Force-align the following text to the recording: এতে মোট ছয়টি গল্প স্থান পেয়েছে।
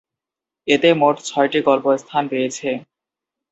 এতে 0.67 0.89
মোট 0.93 1.15
ছয়টি 1.25 1.59
গল্প 1.67 1.85
স্থান 1.97 2.23
পেয়েছে। 2.31 2.69